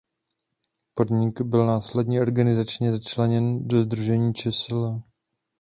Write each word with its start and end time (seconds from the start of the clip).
Podnik 0.93 1.41
byl 1.41 1.65
následně 1.65 2.21
organizačně 2.21 2.91
začleněn 2.95 3.67
do 3.67 3.81
Sdružení 3.81 4.33
čsl. 4.33 5.01